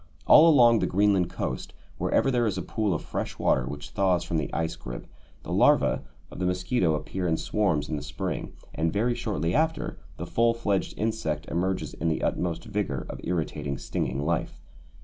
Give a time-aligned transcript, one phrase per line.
[0.25, 4.23] All along the Greenland coast, wherever there is a pool of fresh water which thaws
[4.23, 5.05] from the ice grip,
[5.43, 9.99] the larvæ of the mosquito appear in swarms in the spring, and, very shortly after,
[10.17, 14.59] the full fledged insect emerges in the utmost vigour of irritating stinging life.